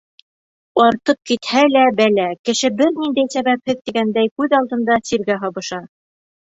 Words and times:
Артып 0.85 1.19
китһә 1.31 1.61
лә— 1.75 1.83
бәлә, 2.01 2.25
кеше 2.49 2.73
бер 2.81 2.91
ниндәй 2.97 3.33
сәбәпһеҙ 3.37 3.87
тигәндәй 3.87 4.35
күҙ 4.39 4.61
алдында 4.63 5.01
сиргә 5.13 5.41
һабыша. 5.47 5.85